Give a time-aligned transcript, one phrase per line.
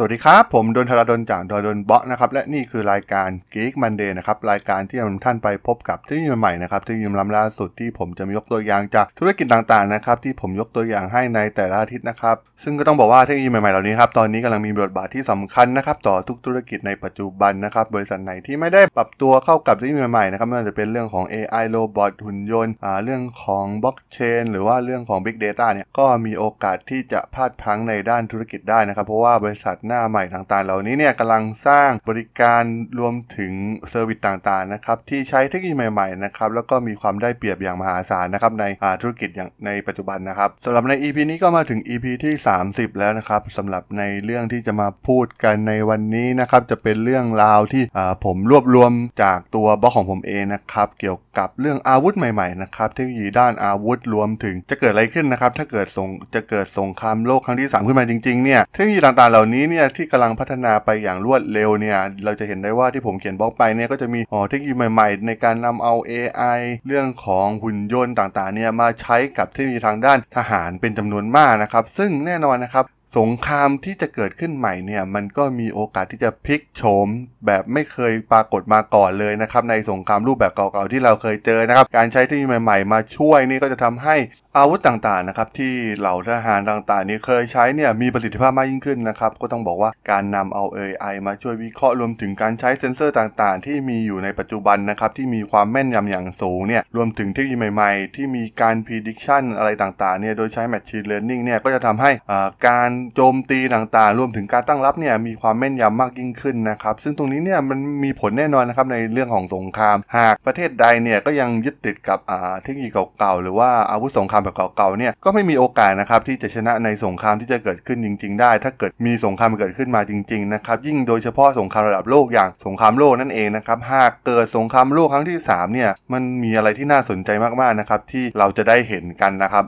[0.00, 32.62] สวัสดีครับ ผมดนทราดนจากดนเบาะนะครับและนี่คือรายการ Geek Monday นะครับรายการที่นำท่านไปพบกับเทคโนโลยีใหม่นะครับเทคโนโลยีล้ำล่าสุดที่ผมจะมียกตัวอย่างจากธุรกิจต่างๆนะครับที่ผมยกตัวอย่างให้ในแต่ละอาทิตย์นะครับซึ่งก็ต้องบอกว่าเทคโนโลยีใหม่ๆเหล่านี้ครับตอนนี้กำลังมีบทบาทที่สำคัญนะครับต่อทุกธุรกิจในปัจจุบันนะครับบริษัทไหนที่ไม่ได้ปรับตัวเข้ากับเทคโนโลยีใหม่ๆนะครับไม่ว่าจะเป็นเรื่องของ AI robot หุ่นยนต์อ่าเรื่องของบล็อกเชนหรือว่าเรื่องของ Big Data เนี่ยก็มีโอกาสที่จะพลาดพลั้งในด้านธุรกิจได้นะครับเพราะว่าบริษัทหน้าใหม่ต่างๆ เหล่านี้เนี่ยกำลังสร้างบริการ
[32.98, 33.52] รวมถึง
[33.90, 38.64] service ต่างๆนะครับที่ใช้เทคโนโลยีใหม่ๆนะครับแล้วก็มีความได้เปรียบอย่างมหาศาลนะครับใน
[39.02, 42.34] ธุรกิจอย่างในปัจจุบันนะครับสำหรับใน EP นี้ก็มาถึง EP ที่
[42.66, 47.82] 30 แล้วนะครับสำหรับในเรื่องที่จะมาพูดกันในวันนี้นะครับจะเป็นเรื่องราวที่
[48.24, 48.92] ผมรวบรวม
[49.22, 64.20] จากตัวบล็อกของผมเองนะครับเกี่ยวกับเรื่องอาวุธใหม่ๆนะครับเทคโนโลยีด้านอาวุธรวมถึงจะเกิดอะไรขึ้นนะครับถ้าเกิดสงจะเกิดสงครามโลกครั้งที่ 3 ขึ้นมาจริงๆเนี่ยเทคโนโลยีต่างๆเหล่านี้เนี่ยที่กำลังพัฒนาไปอย่างรวดเร็วเนี่ยเราจะเห็นได้ว่าที่ผมเขียนบล็อกไปเนี่ยก็จะมี
[64.50, 72.86] เทคโนโลยีใหม่ ๆ ในการนำเอา AI เรื่องของหุ่นยนต์ต่างๆเนี่ยมาใช้กับเทคโนโลยีทางด้านทหารเป็นจำนวนมากนะครับ ซึ่งแน่นอนนะครับ
[73.18, 77.08] สงครามที่จะเกิดขึ้นใหม่เนี่ยมันก็มีโอกาสที่จะพลิกโฉม
[77.46, 84.16] แบบไม่เคยปรากฏมาก่อนเลยนะครับในสงครามรูปแบบเก่าๆที่เราเคยเจอนะครับการใช้เทคโนโลยีใหม่ๆ มาช่วยนี่ก็จะทำให้
[84.58, 112.88] อาวุธต่างๆนะครับที่เหล่าทหารต่างๆ นี้เคยใช้เนี่ยมีประสิทธิภาพมากยิ่งขึ้นนะครับก็ต้องบอกว่าการนำเอา AI มาช่วยวิเคราะห์รวมถึงการใช้เซ็นเซอร์ต่างๆ ที่มีอยู่ในปัจจุบันนะครับที่มีความแม่นยำอย่างสูงเนี่ยรวมถึงเทคโนโลยีใหม่ๆ ที่มีการ prediction อะไรต่างๆเนี่ยโดยใช้ machine learning เนี่ยก็จะทำให้อ่าการโจมตีต่างๆ รวมถึงการตั้งรับเนี่ยมีความแม่นยำมากยิ่งขึ้นนะครับซึ่งตรงนี้เนี่ยมันมีผลแน่นอนนะครับในเรื่องของสงคราม หากประเทศใดเนี่ยก็ยังยึดติดกับอาเทคโนโลยี
[113.18, 129.64] เก่าๆหรือว่าอาวุธสงครามแบบเก่าๆเนี่ยก็ไม่มีโอกาสนะครับที่จะชนะในสงครามที่จะเกิดขึ้นจริง ๆ ได้ ถ้าเกิดมีสงครามเกิดขึ้นมาจริงๆนะครับยิ่งโดยเฉพาะสงครามระดับโลกอย่างสงครามโลกนั่นเองนะครับหากเกิดสงครามโลกครั้งที่สามเนี่ยมันมีอะไรที่น่าสนใจมากๆนะครับที่เราจะได้เห็นกันนะครับ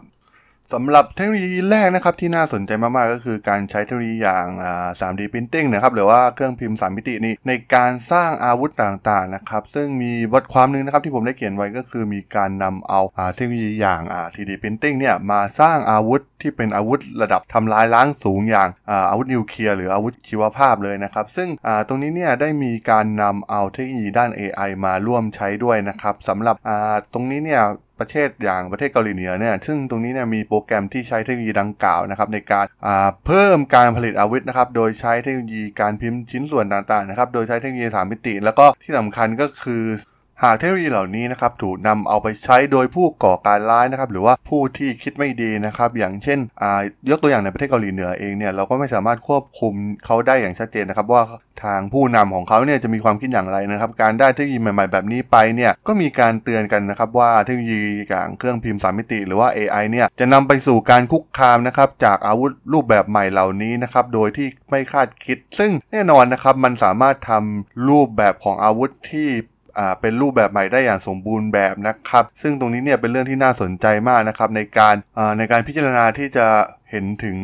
[0.74, 4.46] สำหรับเทคโนโลยีแรกนะครับที่น่าสนใจมาก ๆ ก็คือการใช้เทคโนโลยีอย่าง
[5.00, 13.00] 3D Printing นะครับหรือว่าเครื่องพิมพ์ 3 มิตินี้ในการสร้างอาวุธต่าง ๆ นะครับ ซึ่งมีบทความหนึงนะครับที่ผมได้เขียนไว้ก็คือมีการนำเอา
[13.34, 14.00] เทคโนโลยีอย่าง
[14.34, 18.68] 3D Printing เนี่ยมาสร้างอาวุธที่เป็นอาวุธระดับทำลายล้างสูงอย่าง
[19.10, 21.48] อาวุธนิวเคลียร์หรืออาวุธชีวภาพเลยนะครับ ซึ่ง
[21.88, 26.56] ตรงนี้เนี่ยได้มีการนำเอาเทคโนโลยีด้าน AI มาร่วมใช้ด้วยนะครับสำหรับ
[27.12, 27.62] ตรงนี้เนี่ย
[28.00, 32.64] ประเทศอย่างประเทศเกาหลีเหนือเนี่ยซึ่งตรงนี้เนี่ยมีโปรแกรมที่ใช้เทคโนโลยีดังกล่าวนะครับในการ
[33.26, 39.84] เพิ่มการผลิตอาวุธนะครับโดยใช้เทคโนโลยีการพิมพ์ชิ้นส่วนต่างๆนะครับโดยใช้เทคโนโลยีสามมิติ แล้วก็ที่สำคัญก็คือ
[40.44, 46.38] หากเทคโนโลยีเหล่านี้นะครับถูกนำเอาไปใช้โดยผู้ก่อการร้ายนะครับหรือว่าผู้ที่คิดไม่ดีนะครับอย่างเช่น
[47.10, 49.74] ยกตัวอย่างในประเทศเกาหลีเหนือเองเนี่ยเราก็ไม่สามารถควบคุม
[50.04, 51.22] เขาได้อย่างชัดเจนนะครับว่า
[51.64, 69.28] ทางผู้นำของเขาเนี่ยจะมีความคิดอย่างไรนะครับการได้เทคโนโลยีใหม่ๆแบบนี้ไปเนี่ยก็มีการเตือนกันนะครับว่าเทคโนโลยีอย่างเครื่องพิมพ์สามมิติ หรือว่า AI เนี่ยจะนำไปสู่การคุกคามนะครับจากอาวุธรูปแบบใหม่เหล่านี้นะครับโดยที่ไม่คาดคิด ซึ่งแน่นอนนะครับมันสามารถทำรูปแบบของอาวุธที่
[70.00, 74.94] เป็นรูปแบบใหม่ได้อย่างสมบูรณ์แบบนะครับ ซึ่งตรงนี้เนี่ยเป็นเรื่องที่น่าสนใจมากนะครับในการ
[75.38, 76.46] ในการพิจารณาที่จะ
[76.90, 77.36] เห็นถึง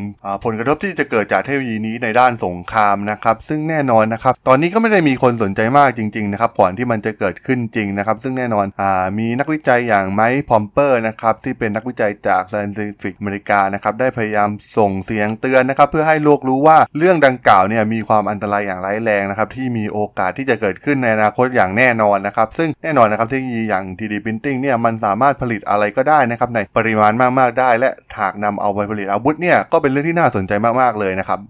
[0.44, 8.82] ผลกระทบที่จะเกิดจากเทคโนโลยีนี้ในด้านสงครามนะครับซึ่งแน่นอนนะครับตอนนี้ก็ไม่ได้มีคนสนใจมากจริงๆนะครับก่อนที่มันจะเกิดขึ้นจริงนะครับซึ่งแน่นอนอ
[9.18, 27.90] มีนักวิจัยอย่างไมค์พอมเปอร์นะครับที่เป็นนักวิจัยจาก Scientific อเมริกานะครับได้พยายามส่งเสียงเตือนนะครับเพื่อให้โลกรู้ว่าเรื่องดังกล่าวเนี่ยมีความอันตรายอย่างร้ายแรงนะครับที่มีโอกาสที่จะเกิดขึ้นในอนาคตอย่างแน่นอนนะครับซึ่งแน่นอนนะครับเทคโนโลยีอย่าง 3D Printing เนี่ยมันสามารถผลิตอะไรก็ได้นะครับในปริมาณมากๆได้ และ
[28.20, 31.40] หากนำเอาไปผลิตอาวุธเนี่ยก็เป็นเรื่องที่น่าสนใจมากๆเลยนะครับ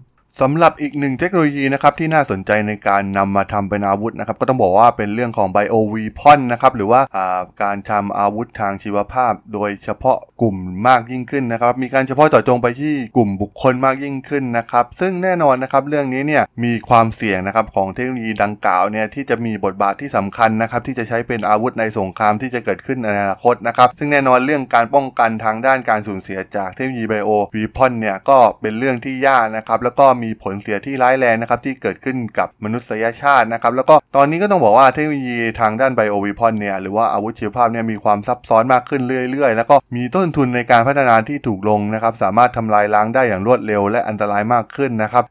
[0.41, 10.55] สำหรับอีกหนึ่งเทคโนโลยีนะครับที่น่าสนใจในการนำมาทำเป็นอาวุธนะครับก็ต้องบอกว่าเป็นเรื่องของ Bio Weapon นะครับหรือว่าาการทำอาวุธทางชีวภาพ โดยเฉพาะกลุ่ม
[10.87, 39.01] มากยิ่งขึ้นนะครับมีการเฉพาะเจาะจงไปที่กลุ่มบุคคลมากยิ่งขึ้นนะครับซึ่งแน่นอนนะครับเรื่องนี้เนี่ยมีความเสี่ยงนะครับของเทคโนโลยีดังกล่าวเนี่ยที่จะมีบทบาทที่สำคัญนะครับที่จะใช้เป็นอาวุธในสงครามที่จะเกิดขึ้นในอนาคตนะครับซึ่งแน่นอนเรื่องการป้องกันทางด้านการสูญเสียจากเทคโนโลยี Bio Weapon เนี่ยก็เป็นเรื่องที่ยากนะครับแล้วก็มีมีผลเสียที่ร้ายแรงนะครับที่เกิดขึ้นกับมนุษยชาตินะครับแล้วก็ตอนนี้ก็ต้องบอกว่าเทคโนโลยีทางด้านไบโอวิพอนเนี่ยหรือว่าอาวุธชีวภาพเนี่ยมีความซับซ้อนมากขึ้น
[39.31, 45.23] เรื่อยๆ แล้วก็มีต้นทุนในการพัฒนาที่ถูกลงนะครับสามารถทำลายล้างได้อย่างรวดเร็ว และอันตรายมากขึ้นนะครับ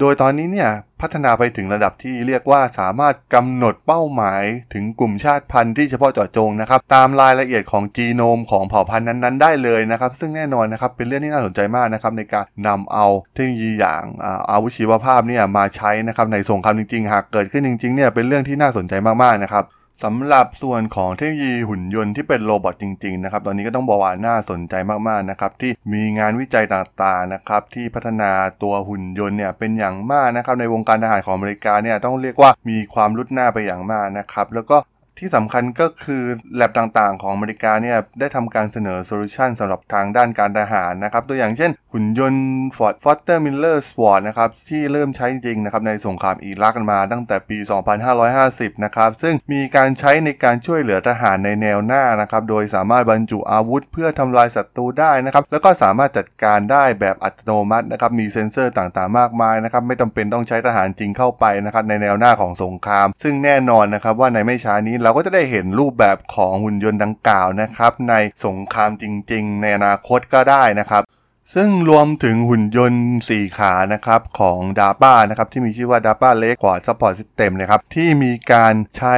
[0.00, 0.70] โดยตอนนี้เนี่ย
[1.02, 4.42] พัฒนาไปถึงระดับที่เรียกว่าสามารถกำหนดเป้าหมาย
[4.74, 14.02] ถึงกลุ่มชาติพันธุ์ที่เฉพาะเจาะจงนะครับ ตามรายละเอียดของจีโนมของเผ่าพันธุ์นั้นๆ ได้เลยนะครับ ซึ่งแน่นอนนะครับเป็นเรื่องที่น่าสนใจมากนะครับในการนำเอาเทคโนโลยีอย่าง
[14.50, 19.64] อาวุธชีวภาพเนี่ยมาใช้นะครับในสงครามจริงๆ หากเกิดขึ้นจริงๆเนี่ยเป็นเรื่องที่น่าสนใจมากๆนะครับ
[20.06, 24.74] สำหรับส่วนของเทคโนโลยีหุ่นยนต์ที่เป็น robot จริงๆนะครับ ตอนนี้ก็ต้องบอกว่าน่าสนใจ
[25.08, 28.30] มากๆนะครับ ที่มีงานวิจัยต่างๆนะครับที่พัฒนา
[28.62, 34.76] ตัวหุ่นยนต์เนี่ยเป็นอย่างมากนะครับในวงการทหารของอเมริกาเนี่ยต้องเรียกว่ามีความรุดหน้าไปอย่างมากนะครับแล้วก็
[35.18, 36.22] ที่สำคัญก็คือ
[36.56, 42.44] แล็บต่างๆ ของอเมริกาเนี่ยได้ทำการเสนอโซลูชันสำหรับทางด้านการทหารนะครับ ตัวอย่างเช่น หุ่นยนต์
[42.76, 47.58] Ford Foster Miller SWORDS นะครับ ที่เริ่มใช้จริงนะครับในสงครามอิรักมาตั้งแต่ปี
[48.20, 68.14] 2550 นะครับ ซึ่งมีการใช้ในการช่วยเหลือทหารในแนวหน้านะครับ โดยสามารถบรรจุอาวุธเพื่อทำลายศัตรูได้นะครับ แล้วก็สามารถจัดการได้แบบอัตโนมัตินะครับมีเซ็นเซอร์ต่างๆ มากมายนะครับไม่จาเป็นต้องใช้ทหารจริงเข้าไปนะครับในแนวหน้าของสงคราม ซึ่งแน่นอนนะครับว่าในไม่ช้านี้เราก็จะได้เห็นรูปแบบของหุ่นยนต์ดังกล่าวนะครับ ใน
[68.46, 71.02] สงครามจริง ๆ ในอนาคตก็ได้นะครับ
[71.56, 76.54] ซึ่งรวมถึงหุ่นยนต์ 4 ขานะครับของ d a p a นะครับที่มีชื่อว่า d a p a l e g
[76.62, 79.16] Quad Support System นะครับที่มีการใช้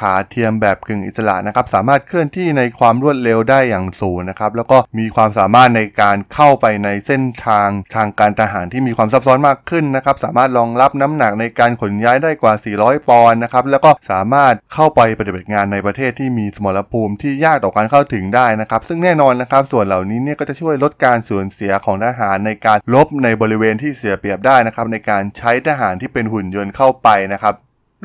[0.00, 27.56] ขาเทียมแบบกึ่งอิสระนะครับสามารถเคลื่อนที่ในความรวดเร็วได้อย่างสูงนะครับแล้วก็มีความสามารถในการเข้าไปในเส้นทางทางการทหารที่มีความซับซ้อนมากขึ้นนะครับสามารถรองรับน้ำหนักในการขนย้ายได้กว่า 400 ปอนด์นะครับแล้วก็สามารถเข้าไปปฏิบัติงานในประเทศที่มีสมรภูมิที่ยากต่อการเข้าถึงได้นะครับซึ่งแน่นอนนะครับส่วนเหล่านี้เนี่ยก็จะช่วยลดการสูญเสียของทหารในการลบในบริเวณที่เสียเปรียบได้นะครับในการใช้ทหารที่เป็นหุ่นยนต์เข้าไปนะครับ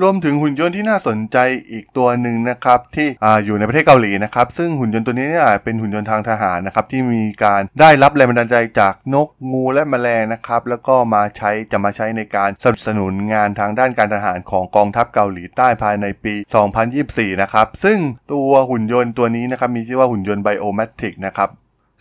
[0.01, 1.37] รวมถึงหุ่นยนต์ที่น่าสนใจ
[1.71, 16.33] อีกตัวหนึ่งนะครับที่ออยู่ในประเทศเกาหลีนะครับซึ่งหุ่นยนต์ตัวนี้เนี่ยเป็นหุ่นยนต์ทางทหารนะครับที่มีการได้รับแรงบันดาลใจจากนกงูและแมลงนะครับแล้วก็มาใช้จะมาใช้ในการสนับสนุนงานทางด้านการทหารของกองทัพเกาหลีใต้ภายในปี
[16.87, 17.97] 2024 นะครับซึ่ง
[18.33, 21.49] ตัวหุ่นยนต์ตัวนี้นะครับมีชื่อว่าหุ่นยนต์ไบโอแมทริกนะครับ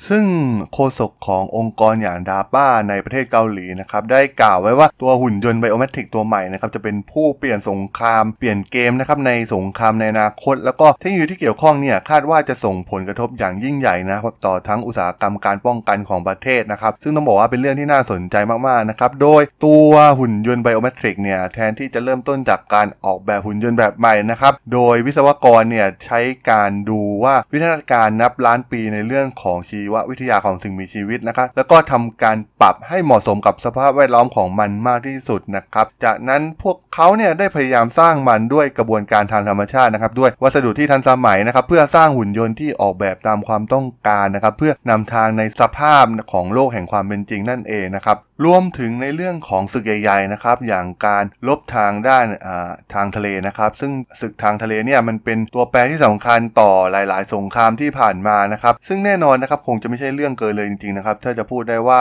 [0.08, 0.24] ซึ่ง
[0.72, 26.20] โฆษกขององค์กรอย่างดาป้าในประเทศเกาหลีนะครับได้กล่าวไว้ว่าตัวหุ่นยนต์ไบโอเมตริกตัวใหม่นะครับจะเป็นผู้เปลี่ยนสงคราม เปลี่ยนเกมนะครับในสงครามในอนาคต แล้วก็เทคโนโลยีที่เกี่ยวข้องเนี่ยคาดว่าจะส่งผลกระทบอย่างยิ่งใหญ่นะครับต่อทั้งอุตสาหกรรมการป้องกันของประเทศนะครับซึ่งต้องบอกว่าเป็นเรื่องที่น่าสนใจมากๆนะครับโดยตัวหุ่นยนต์ไบโอเมตริกเนี่ยแทนที่จะเริ่มต้นจากการออกแบบหุ่นยนต์แบบใหม่นะครับโดยวิศวกรเนี่ยใช้
[26.50, 52.26] การดูว่าวิทยาการนับล้านปีในเรื่องของชีววิทยาของสิ่งมีชีวิตนะครับแล้วก็ทำการปรับให้เหมาะสมกับสภาพแวดล้อมของมันมากที่สุดนะครับ จากนั้นพวกเขาเนี่ยได้พยายามสร้างมันด้วยกระบวนการทางธรรมชาตินะครับ ด้วยวัสดุที่ทันสมัยนะครับ เพื่อสร้างหุ่นยนต์ที่ออกแบบตามความต้องการนะครับ เพื่อนำทางในสภาพของโลกแห่งความเป็นจริงนั่นเองนะครับ รวมถึงในเรื่องของศึกใหญ่ๆนะครับอย่างการลบทางด้าน
[52.94, 62.00] ทางทะเลนะครับ ซึ่งศึกทางทะเลเนี่ยมันเป็นตัวแปรที่สำคัญต่อหลาย ๆ สงครามที่ผ่านมานะครับ ซึ่งแน่นอนนะครับคงจะไม่ใช่เรื่องเกินเลยจริงๆนะครับถ้าจะพูดได้ว่า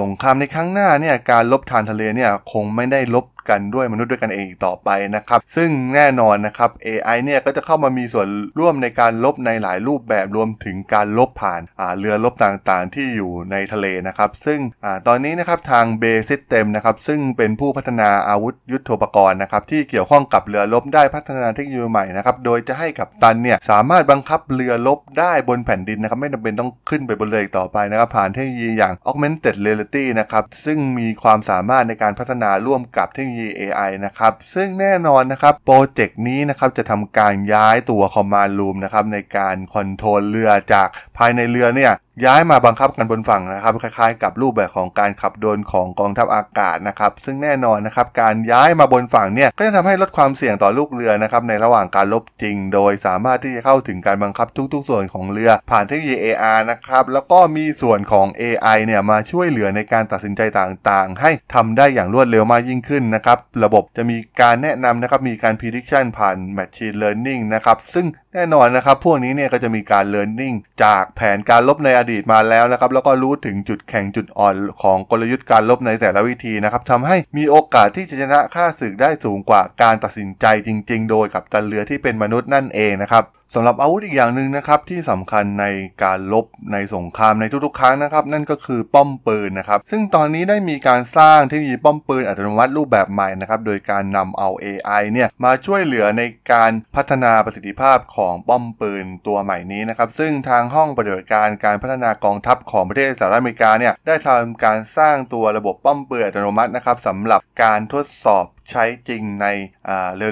[0.00, 8.28] สงครามในครั้งหน้าเนี่ยการลบทางทะเลเนี่ยคงไม่ได้ลบกันด้วยมนุษย์ด้วยกันเองต่อไปนะครับ ซึ่งแน่นอนนะครับ AI เนี่ยก็จะเข้ามามีส่วน
[8.58, 11.60] ร่วมในการลบในหลายรูปแบบรวมถึงการลบผ่าน
[11.98, 40.88] เรือรบต่างๆ ที่อยู่ในทะเลนะครับ ซึ่งตอนนี้นะครับทาง BAE Systems นะครับซึ่งเป็นผู้พัฒนาอาวุธยุทโธปกรณ์นะครับที่เกี่ยวข้องกับเรือรบได้พัฒนาเทคโนโลยีใหม่นะครับโดยจะให้กัปตันเนี่ยสามารถบังคับเรือรบได้บนแผ่นดินนะครับไม่จำเป็นต้องขึ้นไปบนเรือต่อไปนะครับผ่านเทคโนโลยีอย่าง augmented reality นะครับซึ่งมีความสามารถในการพัฒนาร่วมกับเทคโนโลยี AI นะครับซึ่งแน่นอนนะครับโปรเจกต์นี้นะครับจะทำการย้ายตัว command room นะครับในการ control เรือจาก
[41.18, 41.92] ภายในเรือเนี่ย
[42.24, 66.96] ย้ายมาบังคับกันบนฝั่งนะครับ คล้ายๆ กับรูปแบบของการขับโดนของกองทัพอากาศนะครับ ซึ่งแน่นอนนะครับ การย้ายมาบนฝั่งเนี่ยก็จะทำให้ลดความเสี่ยงต่อลูกเรือนะครับในระหว่างการลบจริง โดยสามารถที่จะเข้าถึงการบังคับทุกๆ ส่วนของเรือ ผ่านเทคโนโลยี AR นะครับแล้วก็มีส่วนของ AI เนี่ยมาช่วยเหลือในการตัดสินใจต่างๆ ให้ทำได้อย่างรวดเร็วมากยิ่งขึ้นนะครับระบบจะมีการแนะนำนะครับมีการ prediction ผ่าน machine
[67.02, 85.66] learning นะครับซึ่ง แน่นอนนะครับ พวกนี้เนี่ยก็จะมีการเรียนรู้จากแผนการลบในอดีตมาแล้วนะครับ แล้วก็รู้ถึงจุดแข็งจุดอ่อนของกลยุทธ์การลบในแต่ละวิธีนะครับทำให้มีโอกาสที่จะชนะค่าศึกได้สูงกว่าการตัดสินใจจริง ๆ โดยกับตันเรือที่เป็นมนุษย์นั่นเองนะครับ สำหรับอาวุธอีกอย่างหนึ่งนะครับที่สำคัญใน
[86.02, 109.46] การลบในสงครามในทุกๆครั้งนะครับนั่นก็คือป้อมปืนนะครับซึ่งตอนนี้ได้มีการสร้างเทคโนโลยีป้อมปืนอัตโนมัติรูปแบบใหม่นะครับโดยการนำเอา AI เนี่ยมาช่วยเหลือในการพัฒนาประสิทธิภาพของป้อมปืนตัวใหม่นี้นะครับซึ่งทางห้องปฏิบัติการการพัฒนากองทัพของประเทศสหรัฐอเมริกาเนี่ยได้ทำการสร้างตัวระบบป้อมปืนอัตโนมัตินะครับสำหรับการทดสอบใช้จริงใน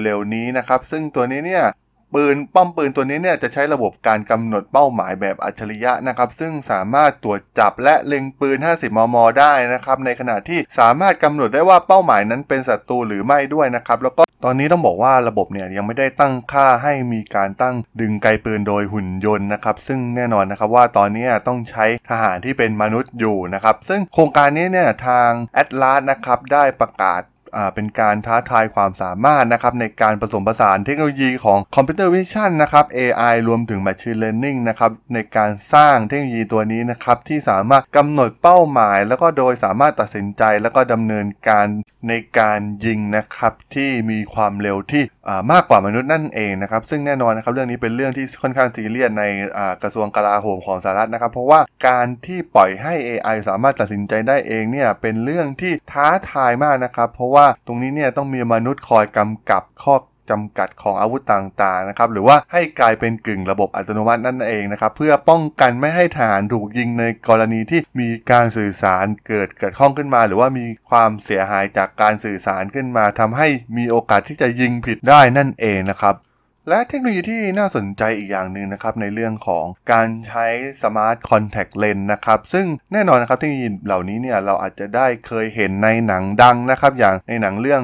[0.03, 1.65] เร็วๆนี้นะครับซึ่งตัวนี้เนี่ย
[2.13, 25.29] ปืนป้อมปืนตัวนี้เนี่ยจะใช้ระบบการกำหนดเป้าหมายแบบอัจฉริยะนะครับ ซึ่งสามารถตรวจจับและเล็งปืน 50 มม ได้นะครับ ในขณะที่สามารถกำหนดได้ว่าเป้าหมายนั้นเป็นศัตรูหรือไม่ด้วยนะครับ แล้วก็ตอนนี้ต้องบอกว่าระบบเนี่ยยังไม่ได้ตั้งค่าให้มีการตั้งดึงไกปืนโดยหุ่นยนต์นะครับ ซึ่งแน่นอนนะครับว่าตอนนี้ต้องใช้ทหารที่เป็นมนุษย์อยู่นะครับ ซึ่งโครงการนี้เนี่ยทาง
[25.61, 27.21] a t l a s นะครับได้ประกาศ
[27.73, 41.67] เป็นการท้าทายความสามารถนะครับในการผสมผสานเทคโนโลยีของ computer vision นะครับ AI รวมถึง Machine Learning นะครับในการสร้างเทคโนโลยีตัวนี้นะครับที่สามารถกำหนดเป้าหมาย แล้วก็โดยสามารถตัดสินใจแล้วก็ดำเนินการ
[42.09, 45.03] ในการยิงนะครับที่มีความเร็วที่
[45.51, 49.23] มากกว่ามนุษย์นั่นเองนะครับซึ่งแน่นอนนะครับเรื่องนี้เป็นเรื่องที่ค่อนข้างซีเรียสใน
[49.83, 59.95] กระทรวงกลาโหมของสหรัฐนะครับ เพราะว่าการที่ปล่อยให้ AI สามารถตัดสินใจได้เองเนี่ยเป็นเรื่องที่ท้าทายมากนะครับ เพราะว่าตรงนี้เนี่ยต้องมีมนุษย์คอยกำกับข้อ
[60.31, 73.47] จำกัดของอาวุธต่างๆนะครับหรือว่าให้กลายเป็นกึ่งระบบอัตโนมัตินั่นเองนะครับเพื่อป้องกันไม่ให้ฐานถูกยิงในกรณีที่มีการสื่อสารเกิดเกิดข้องขึ้นมา หรือว่ามีความเสียหายจากการสื่อสารขึ้นมาทำให้
[73.77, 76.15] มีโอกาสที่จะยิงผิดได้นั่นเองนะครับ
[76.73, 80.45] และเทคโนโลยีที่น่าสนใจอีกอย่างหนึ่งนะครับในเรื่องของการใช้
[80.83, 87.81] smart contact lens นะครับซึ่งแน่นอนนะครับเทคโนโลยีเหล่านี้เนี่ยเราอาจจะได้เคยเห็นในหนังดังนะครับอย่างในหนังเรื่อง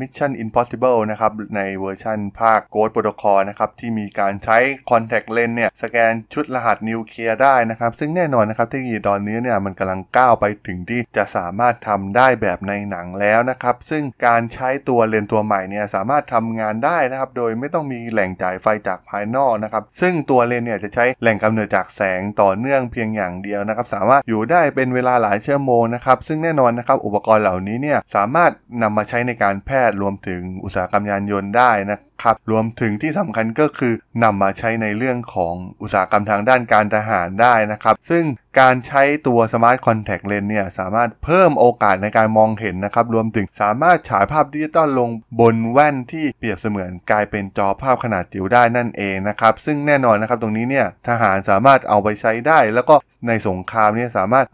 [0.00, 4.58] Mission Impossible นะครับในเวอร์ชันภาค Ghost Protocol นะครับที่มีการใช้
[4.90, 28.52] Contact Lens เนี่ยสแกนชุดรหัสนิวเคลียร์ได้นะครับซึ่งแน่นอนนะครับเทคโนโลยีตอนนี้เนี่ยมันกำลังก้าวไปถึงที่จะสามารถทำได้แบบในหนังแล้วนะครับซึ่งการใช้ตัวเลนส์ตัวใหม่เนี่ยสามารถทำงานได้นะครับโดยไม่ต้องมีแหล่งจ่ายไฟจากภายนอกนะครับ ซึ่งตัวเลนส์เนี่ยจะใช้แหล่งกำเนิดจากแสงต่อเนื่องเพียงอย่างเดียวนะครับ สามารถอยู่ได้เป็นเวลาหลายชั่วโมงนะครับ ซึ่งแน่นอนนะครับอุปกรณ์เหล่านี้เนี่ยสามารถ
[28.82, 38.24] นำมาใช้ในการแพทย์รวมถึงอุตสาหกรรมยานยนต์ได้นะ ครับ รวมถึงที่สำคัญก็คือนำมาใช้ในเรื่องของอุตสาหกรรมทางด้านการทหารได้นะครับ ซึ่ง
[38.60, 45.10] การใช้ตัว Smart Contact Lens เนี่ยสามารถเพิ่มโอกาสในการมองเห็นนะครับ รวมถึงสามารถฉายภาพดิจิตอลลง
[45.40, 52.94] บนแว่นที่เปรียบเสมือนกลายเป็นจอภาพขนาดจิ๋วได้นั่นเองนะครับ ซึ่งแน่นอนนะครับตรงนี้เนี่ยทหารสามารถเอาไปใช้ได้ แล้วก็
[53.28, 54.46] ในสงครามเนี่ยสามารถ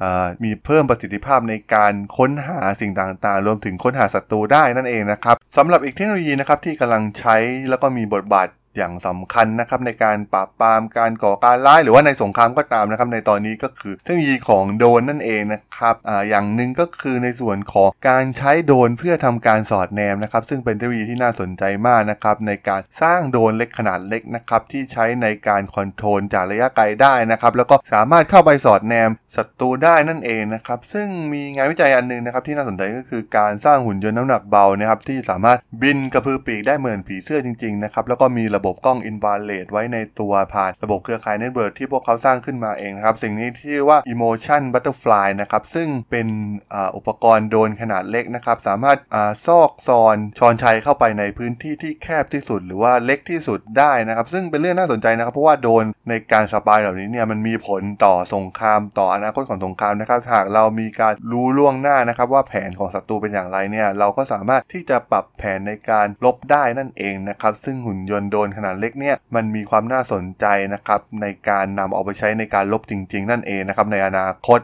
[0.45, 7.37] มีเพิ่มประสิทธิภาพในการค้นหาสิ่งต่างๆ รวมถึงค้นหาศัตรูได้นั่นเองนะครับ สำหรับอีกเทคโนโลยีนะครับที่กำลังใช้
[7.69, 46.29] แล้วก็มีบทบาท อย่างสำคัญนะครับในการปราบปรามการก่อการร้ายหรือว่าในสงครามก็ตามนะครับในตอนนี้ก็คือเทคโนโลยีของโดนนั่นเองนะครับอ่าอย่างหนึ่งก็คือในส่วนของการใช้โดนเพื่อทำการสอดแนมนะครับซึ่งเป็นเทคโนโลยีที่น่าสนใจมากนะครับในการสร้างโดนเล็กขนาดเล็กนะครับที่ใช้ในการคอนโทรลจากระยะไกลได้นะครับแล้วก็สามารถเข้าไปสอดแนมศัตรูได้นั่นเองนะครับซึ่งมีงานวิจัยอันนึงนะครับที่น่าสนใจก็คือการสร้างหุ่นยนต์น้ำหนักเบานะครับที่สามารถบินกระพือปีกได้เหมือนผีเสื้อจริงๆนะครับแล้วก็มีระบบบบกล้องอินฟราเรดไว้ในตัวผ่านระบบเครือข่าย network ที่พวกเขาสร้างขึ้นมาเองนะครับ สิ่งนี้ชื่อว่า Emotion Butterfly นะครับ ซึ่งเป็น
[46.97, 48.99] อุปกรณ์โดรนขนาดเล็กนะครับ สามารถ
[49.47, 74.59] ซอกซอนชอนไชเข้าไปในพื้นที่ที่แคบที่สุด หรือว่าเล็กที่สุดได้นะครับ ซึ่งเป็นเรื่องน่าสนใจนะครับ เพราะว่าโดรนในการ spy เหล่านี้เนี่ยมันมีผลต่อสงครามต่ออนาคตของสงครามนะครับหากเรามีการรู้ล่วงหน้านะครับ ว่าแผนของศัตรูเป็นอย่างไรเนี่ยเราก็สามารถที่จะปรับแผนในการรบได้นั่นเองนะครับ ซึ่งหุ่นยนต์โดรนขนาดเล็กเนี่ยมันมีความน่าสนใจนะครับในการนำเอาไปใช้ในการรบจริง ๆ นั่นเองนะครับในอนาคต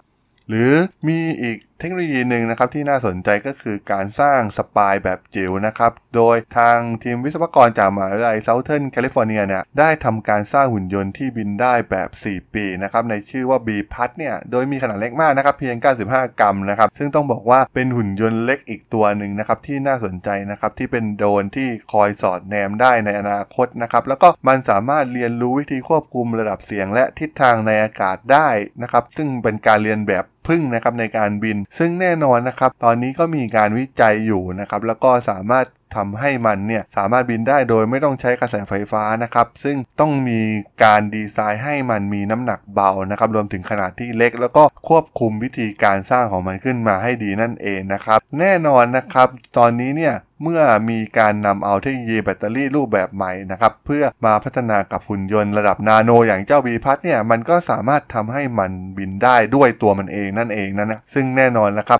[0.48, 0.72] หรือ
[1.08, 15.76] มีอีก เทคโนโลยีหนึ่งนะครับที่น่าสนใจก็คือการสร้าง spy แบบจิ๋วนะครับ โดยทางทีมวิศวกรจากมหาวิทยาลัยเซาเทิร์นแคลิฟอร์เนียเนี่ยได้ทำการสร้างหุ่นยนต์ที่บินได้แบบ 4 ปีกนะครับในชื่อว่า B พัทเนี่ยโดยมีขนาดเล็กมากนะครับเพียง
[16.08, 28.48] 95 กรัมนะครับซึ่งต้องบอกว่าเป็นหุ่นยนต์เล็กอีกตัวหนึ่งนะครับที่น่าสนใจนะครับที่เป็นโดรนที่คอยสอดแนมได้ในอนาคตนะครับแล้วก็มันสามารถเรียนรู้วิธีควบคุมระดับเสียงและทิศทางในอากาศได้
[28.82, 40.40] นะครับซึ่งเป็นการเรียนแบบพึ่งนะครับในการบินซึ่งแน่นอนนะครับ ตอนนี้ก็มีการวิจัยอยู่นะครับ แล้วก็สามารถทำให้มันเนี่ยสามารถบินได้โดยไม่ต้องใช้กระแสไฟฟ้านะครับ ซึ่งต้องมี
[40.84, 61.98] การดีไซน์ให้มันมีน้ำหนักเบานะครับ รวมถึงขนาดที่เล็ก แล้วก็ควบคุมวิธีการสร้างของมันขึ้นมาให้ดีนั่นเองนะครับ แน่นอนนะครับ ตอนนี้เนี่ย เมื่อมีการนำเอาเทคโนโลยีแบตเตอรี่รูปแบบใหม่นะครับเพื่อมาพัฒนากับหุ่นยนต์ระดับนาโน อย่างเจ้าบีพัทเนี่ยมันก็สามารถทำให้มันบินได้ด้วยตัวมันเองนั่นเองนะนะซึ่งแน่นอนนะครับ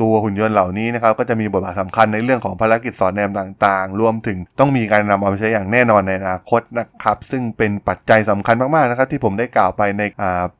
[0.00, 10.02] ตัวหุ่นยนต์เหล่านี้นะครับก็จะมีบทบาทสำคัญในเรื่องของภารกิจสอนแนมต่างๆ รวมถึงต้องมีการนำเอาไปใช้อย่างแน่นอนในอนาคตนะครับซึ่งเป็นปัจจัยสำคัญมากๆนะครับที่ผมได้กล่าวไปใน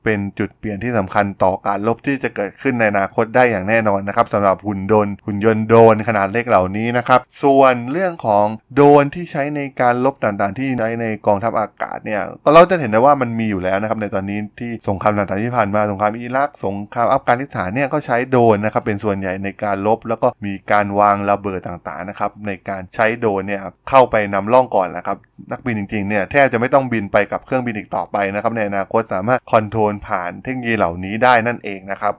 [0.04, 12.20] เป็นจุดเปลี่ยนที่สำคัญต่อการลบที่จะเกิดขึ้นในอนาคตได้อย่างแน่นอนนะครับสำหรับหุ่นยนต์หุ่นยนต์โดรนขนาดเล็กเหล่านี้นะครับ ส่วนเรื่องของโดรนที่ใช้ในการลบต่างๆ ที่ใช้ในกองทัพอากาศเนี่ย
[12.54, 23.60] เราจะเห็นได้ว่ามันมีอยู่แล้วนะครับในตอนนี้ที่สงครามต่างๆที่ผ่านมาสงครามอิรักสงครามอัฟกานิสถานเนี่ยก็ใช้โดรนนะครับเป็นส่วนใหญ่ในการรบ แล้วก็มีการวางระเบิดต่างๆนะครับในการใช้โดรนเนี่ย
[23.90, 25.16] เข้าไปนำร่องก่อนนะครับ
[25.52, 32.14] นักบินจริงๆเนี่ยแทบจะไม่ต้องบินไปกับเครื่องบินอีกต่อไปนะครับในอนาคตสามารถ control ผ่านเทคโนโลยีเหล่านี้ได้นั่นเองนะครับ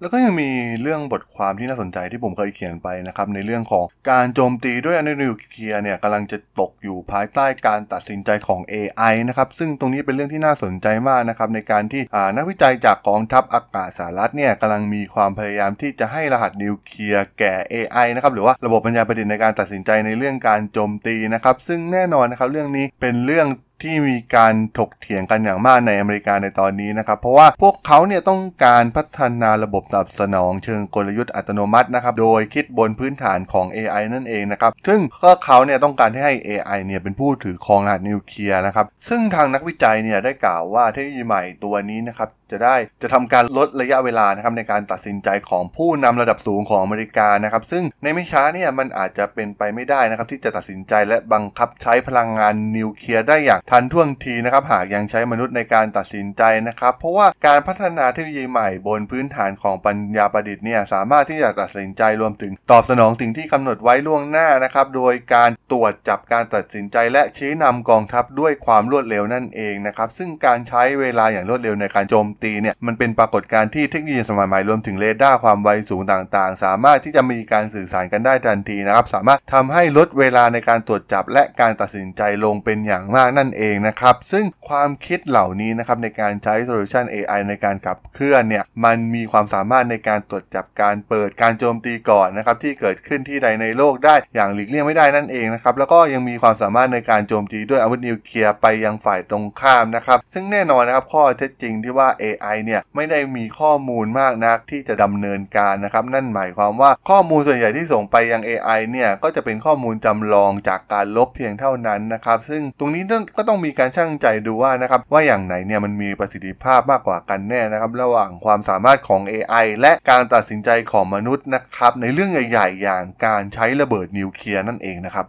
[0.00, 0.50] แล้วก็ยังมี
[0.82, 12.02] เรื่องบทความที่น่าสนใจที่ผมเคยเขียนไปนะครับในเรื่องของการโจมตีด้วยอาวุธนิวเคลียร์เนี่ยกำลังจะตกอยู่ภายใต้การตัดสินใจของ AI นะครับซึ่งตรงนี้เป็นเรื่องที่น่าสนใจมากนะครับในการที่
[12.36, 23.46] นักวิจัยจากกองทัพอากาศสหรัฐเนี่ยกำลังมีความพยายามที่จะให้รหัสนิวเคลียร์แก่ AI นะครับหรือว่าระบบปัญญาประดิษฐ์ในการตัดสินใจในเรื่องการโจมตีนะครับซึ่งแน่นอนนะครับเรื่องนี้เป็นเรื่อง
[23.82, 66.96] ที่มีการถกเถียงกันอย่างมากในอเมริกาในตอนนี้นะครับ เพราะว่าพวกเขาเนี่ยต้องการพัฒนาระบบตอบสนองเชิงกลยุทธ์อัตโนมัตินะครับ โดยคิดบนพื้นฐานของ AI นั่นเองนะครับ ซึ่งก็เขาเนี่ยต้องการให้ AI เนี่ยเป็นผู้ถือครองรหัสนิวเคลียร์นะครับ ซึ่งทางนักวิจัยเนี่ยได้กล่าวว่าเทคโนโลยีใหม่ตัวนี้นะครับ จะได้จะทำการลดระยะเวลานะครับในการตัดสินใจของผู้นำระดับสูงของอเมริกานะครับ ซึ่งในไม่ช้าเนี่ยมันอาจจะเป็นไปไม่ได้นะครับ ที่จะตัดสินใจและบังคับใช้พลังงานนิวเคลียร์ได้อย่างทันท่วงทีนะครับ หากยังใช้มนุษย์ในการตัดสินใจนะครับ เพราะว่าการพัฒนาเทคโนโลยีใหม่บนพื้นฐานของปัญญาประดิษฐ์เนี่ยสามารถที่จะตัดสินใจรวมถึงตอบสนองสิ่งที่กำหนดไว้ล่วงหน้านะครับ โดยการตรวจจับการตัดสินใจ
[67.12, 102.27] และชี้นำกองทัพด้วยความรวดเร็วนั่นเองนะครับซึ่งการใช้เวลาอย่างรวดเร็วในการโจมตีเนี่ยมันเป็นปรากฏการณ์ที่เทคโนโลยีสมัยใหม่รวมถึงเรดาร์ความไวสูงต่างๆ สามารถที่จะมีการสื่อสารกันได้ทันทีนะครับ สามารถทำให้ลดเวลาในการตรวจจับและการตัดสินใจลงเป็นอย่างมากนั่นเองนะครับ ซึ่งความคิดเหล่านี้นะครับในการใช้โซลูชัน AI ในการขับเคลื่อนเนี่ยมันมีความสามารถในการตรวจจับการเปิดการโจมตีก่อนนะครับที่เกิดขึ้นที่ใดในโลกได้อย่างหลีกเลี่ยงไม่ได้นั่นเองนะครับแล้วก็ยังมีความสามารถในการโจมตีด้วยอาวุธนิวเคลียร์ไปยังฝ่ายตรงข้ามนะครับซึ่งแน่นอนนะครับข้อเท็จจริงที่ว่า AI
[102.64, 113.02] เนี่ยไม่ได้มีข้อมูลมากนักที่จะดำเนินการนะครับ นั่นหมายความว่าข้อมูลส่วนใหญ่ที่ส่งไปยัง AI เนี่ยก็จะเป็นข้อมูลจำลองจากการลบเพียงเท่านั้นนะครับ ซึ่งตรงนี้
[113.36, 125.26] ก็ต้องมีการชั่งใจดูว่านะครับว่าอย่างไหนเนี่ยมันมีประสิทธิภาพมากกว่ากันแน่นะครับ ระหว่างความสามารถของ AI และการตัดสินใจของมนุษย์นะครับในเรื่องใหญ่ ๆ อย่างการใช้ระเบิดนิวเคลียร์นั่นเองนะครับ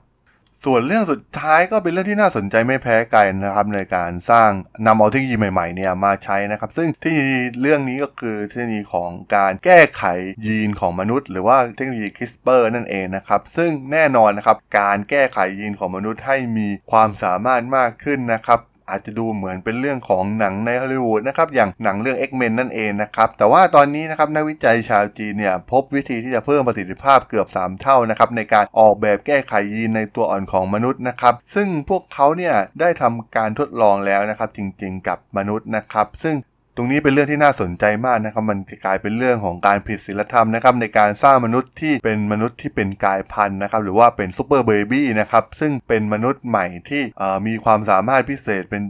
[0.65, 4.50] ส่วนเรื่องสุดท้ายก็เป็นเรื่องที่น่าสนใจไม่แพ้กันนะครับในการสร้าง
[4.86, 7.17] นำเอาเทคโนโลยีใหม่ๆเนี่ยมาใช้นะครับ ซึ่งที่
[7.62, 10.04] เรื่องนี้ก็คือเทคโนโลยีของการแก้ไข
[10.45, 18.60] ยีนของมนุษย์ หรือว่าเทคโนโลยีคริสเปอร์นั่นเองนะครับซึ่งแน่นอนนะครับการแก้ไขยีนของมนุษย์ให้มีความสามารถมากขึ้นนะครับ
[18.91, 36.36] อาจจะดูเหมือนเป็นเรื่องของหนังในฮอลลีวูดนะครับอย่างหนังเรื่อง X-Men นั่นเองนะครับแต่ว่าตอนนี้นะครับนักวิจัยชาวจีนเนี่ยพบวิธีที่จะเพิ่มประสิทธิภาพเกือบ 3 เท่านะครับในการออกแบบแก้ไขยีนในตัวอ่อนของมนุษย์นะครับซึ่งพวกเขาเนี่ยได้ทำการทดลองแล้วนะครับจริงๆกับมนุษย์นะครับซึ่ง
[36.80, 47.04] รงนี้เป็นเรื่องที่น่าสนใจมากนะครับ มันกลายเป็นเรื่องของการผิดศีลธรรมนะครับในการสร้างมนุษย์ที่เป็นมนุษย์ที่เป็นกายพันธุ์นะครับหรือว่าเป็นซูเปอร์เบบี้นะครับซึ่งเป็นมนุษย์ใหม่ที่
[47.48, 48.82] มีความสามารถพิเศษเป็น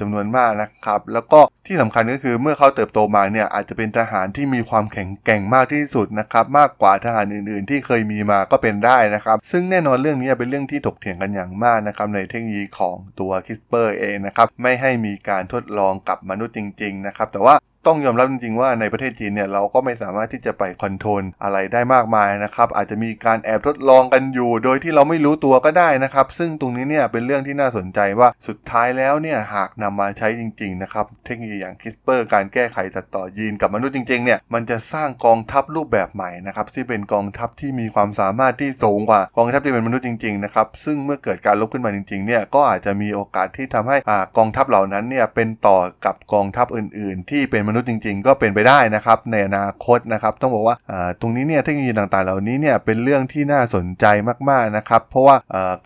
[0.00, 17.54] จำนวนมากนะครับ แล้วก็ที่สำคัญก็คือเมื่อเขาเติบโตมาเนี่ยอาจจะเป็นทหารที่มีความแข็งแกร่งมากที่สุดนะครับมากกว่าทหารอื่น ๆ ที่เคยมีมาก็เป็นได้นะครับ ซึ่งแน่นอนเรื่องนี้เป็นเรื่องที่ถกเถียงกันอย่างมากนะครับในเทคโนโลยีของตัว CRISPR เองนะครับไม่ให้มีการทดลองกับมนุษย์จริง ๆ นะครับแต่ว่า
[17.86, 50.76] ต้องยอมรับจริงๆว่าในประเทศจีนเนี่ยเราก็ไม่สามารถที่จะไป control อะไรได้มากมายนะครับอาจจะมีการแอบทดลองกันอยู่ โดยที่เราไม่รู้ตัวก็ได้นะครับ ซึ่งตรงนี้เนี่ยเป็นเรื่องที่น่าสนใจว่าสุดท้ายแล้วเนี่ยหากนำมาใช้จริงๆนะครับเทคโนโลยีอย่าง CRISPR การแก้ไขตัดต่อยีนกับมนุษย์จริงๆเนี่ยมันจะสร้างกองทัพรูปแบบใหม่นะครับที่เป็นกองทัพที่มีความสามารถที่สูงกว่ากองทัพที่เป็นมนุษย์จริงๆนะครับซึ่งเมื่อเกิดการลบขึ้นมาจริงๆเนี่ยก็อาจจะมีโอกาสที่ทำให้อ่ากองทัพเหล่านั้นเนี่ยเป็นต่อกับกองทัพอื่น ๆ ที่เป็นนุษย์จริง ๆ ก็เป็นไปได้นะครับในอนาคตนะครับต้องบอกว่า
[51.20, 54.04] ตรงนี้เนี่ยเทคโนโลยีต่างๆ เหล่านี้เนี่ยเป็นเรื่องที่น่าสนใจ
[54.50, 55.36] มากๆนะครับเพราะว่า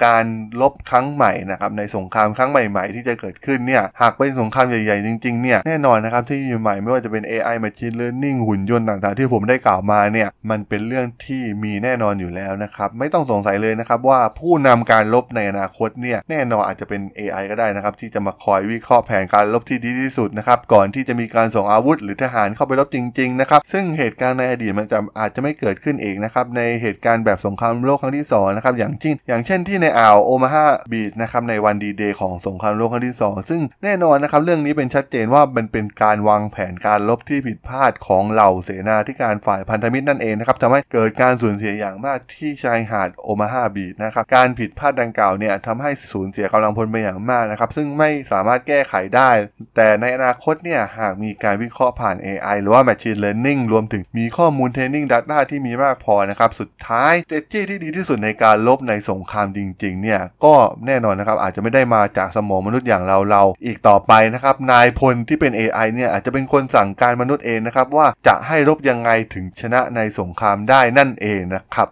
[0.05, 0.25] การ
[0.61, 49.31] ลบครั้งใหม่นะครับในสงครามครั้งใหม่ ๆ ที่จะเกิดขึ้นเนี่ยหากเป็นสงครามใหญ่ๆจริงๆเนี่ยแน่นอนนะครับเทคโนโลยีใหม่ไม่ว่าจะเป็น AI Machine Learning หุ่นยนต์ต่างๆ ที่ผมได้กล่าวมาเนี่ยมันเป็นเรื่องที่มีแน่นอนอยู่แล้วนะครับไม่ต้องสงสัยเลยนะครับว่าผู้นำการลบในอนาคตเนี่ยแน่นอนอาจจะเป็น AI ก็ได้นะครับที่จะมาคอยวิเคราะห์แผนการลบที่ดีที่สุดนะครับก่อนที่จะมีการส่งอาาวุธ หรือทหารเข้าไปรบจริงๆนะครับซึ่งเหตุการณ์ในอดีตมันจะอาจจะไม่เกิดขึ้นเองนะครับในเหตุการณ์แบบสงครามโลกครั้งที่สองนะครับอย่างเช่นอย่างเช่นที่ในอ่าวโอมาฮาบีชนะครับในวันดีเดย์ของสงครามโลกครั้งที่สองซึ่งแน่นอนนะครับเรื่องนี้เป็นชัดเจนว่ามันเป็นการวางแผนการลบที่ผิดพลาดของเหล่าเสนาธิการฝ่ายพันธมิตรนั่นเองนะครับทำให้เกิดการสูญเสียอย่างมากที่ชายหาดโอมาฮาบีชนะครับการผิดพลาดดังกล่าวเนี่ยทำให้สูญเสียกำลังพลไปอย่างมากนะครับซึ่งไม่สามารถแก้ไขได้
[49.77, 60.55] แต่ในอนาคตเนี่ยหากมีการวิเคราะห์ผ่าน AI หรือว่า Machine Learning รวมถึงมีข้อมูล Training Data ที่มีมากพอนะครับ สุดท้ายเจจี้ที่ดีที่สุดในการลบในสงครามจริงๆ เนี่ย ก็
[60.87, 71.89] แน่นอนนะครับ อาจจะไม่ได้มาจากสมองมนุษย์อย่างเราเราอีกต่อไปนะครับ นายพลที่เป็น AI เนี่ย อาจจะเป็นคนสั่งการมนุษย์เองนะครับ ว่าจะให้รบยังไงถึงชนะในสงครามได้นั่นเองนะครับ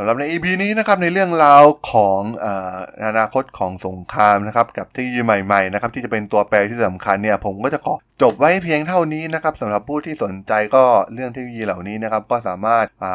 [0.00, 13.14] สำหรับใน EP นี้นะครับในเรื่องราวของอออนาคตของสงครามนะครับกับเทคโนโลยีใหม่ๆนะครับที่จะเป็นตัวแปรที่สำคัญเนี่ยผมก็จะขอ จบไว้เพียงเท่านี้นะครับสำหรับผู้ที่สนใจก็เรื่องเทคโนโลยีเหล่านี้นะครับ ก็สามารถ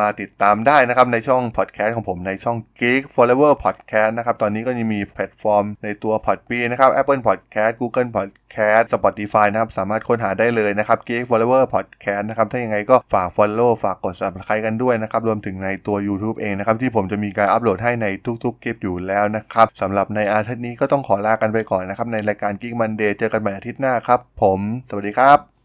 [0.00, 9.70] มาติดตามได้นะครับ ในช่องพอดแคสต์ของผมในช่อง Geek Forever Podcast นะครับ ตอนนี้ก็ยังมีแพลตฟอร์มในตัว Podbean นะครับ Apple Podcast Google Podcast Spotify นะครับ
[9.78, 18.06] สามารถค้นหาได้เลยนะครับ Geek Forever Podcast นะครับ ถ้ายังไงก็ฝาก Follow ฝากกด Subscribe กันด้วยนะครับ รวมถึงในตัว YouTube เองนะครับ ที่ผมจะมีการอัปโหลดให้ใน
[18.44, 25.59] ทุกๆคลิปอยู่แล้วนะครับสำหรับในอาทิตย์นี้ก็ต้องขอลากันไปก่อนนะครับในรายการ Geek Monday เจอกันใหม่อาทิตย์หน้าครับผม สวัสดีครับ